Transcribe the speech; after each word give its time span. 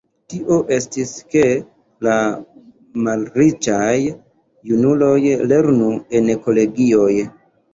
Tio 0.33 0.55
estis, 0.75 1.11
ke 1.33 1.43
la 2.07 2.15
malriĉaj 3.09 3.93
junuloj 4.71 5.15
lernu 5.53 5.93
en 6.23 6.33
kolegioj. 6.49 7.09